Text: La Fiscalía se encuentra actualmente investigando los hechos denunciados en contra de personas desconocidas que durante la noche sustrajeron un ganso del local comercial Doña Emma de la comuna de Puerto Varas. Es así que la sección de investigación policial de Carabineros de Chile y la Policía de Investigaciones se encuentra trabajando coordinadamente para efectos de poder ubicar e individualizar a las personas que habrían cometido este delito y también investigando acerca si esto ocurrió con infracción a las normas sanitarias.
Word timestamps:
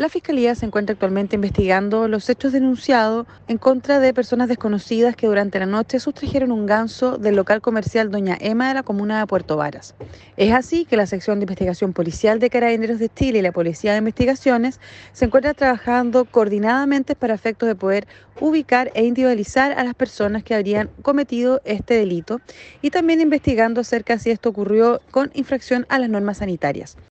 La 0.00 0.08
Fiscalía 0.08 0.54
se 0.54 0.64
encuentra 0.64 0.94
actualmente 0.94 1.36
investigando 1.36 2.08
los 2.08 2.30
hechos 2.30 2.52
denunciados 2.52 3.26
en 3.48 3.58
contra 3.58 4.00
de 4.00 4.14
personas 4.14 4.48
desconocidas 4.48 5.14
que 5.14 5.26
durante 5.26 5.58
la 5.58 5.66
noche 5.66 6.00
sustrajeron 6.00 6.52
un 6.52 6.64
ganso 6.64 7.18
del 7.18 7.36
local 7.36 7.60
comercial 7.60 8.10
Doña 8.10 8.38
Emma 8.40 8.68
de 8.68 8.72
la 8.72 8.82
comuna 8.82 9.18
de 9.18 9.26
Puerto 9.26 9.58
Varas. 9.58 9.94
Es 10.38 10.54
así 10.54 10.86
que 10.86 10.96
la 10.96 11.04
sección 11.04 11.38
de 11.38 11.44
investigación 11.44 11.92
policial 11.92 12.38
de 12.38 12.48
Carabineros 12.48 12.98
de 12.98 13.10
Chile 13.10 13.40
y 13.40 13.42
la 13.42 13.52
Policía 13.52 13.92
de 13.92 13.98
Investigaciones 13.98 14.80
se 15.12 15.26
encuentra 15.26 15.52
trabajando 15.52 16.24
coordinadamente 16.24 17.14
para 17.14 17.34
efectos 17.34 17.66
de 17.68 17.74
poder 17.74 18.08
ubicar 18.40 18.90
e 18.94 19.04
individualizar 19.04 19.72
a 19.72 19.84
las 19.84 19.94
personas 19.94 20.42
que 20.42 20.54
habrían 20.54 20.88
cometido 21.02 21.60
este 21.66 21.92
delito 21.92 22.40
y 22.80 22.88
también 22.88 23.20
investigando 23.20 23.82
acerca 23.82 24.18
si 24.18 24.30
esto 24.30 24.48
ocurrió 24.48 25.02
con 25.10 25.30
infracción 25.34 25.84
a 25.90 25.98
las 25.98 26.08
normas 26.08 26.38
sanitarias. 26.38 26.96